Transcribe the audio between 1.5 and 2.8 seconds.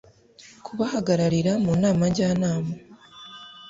mu Nama Njyanama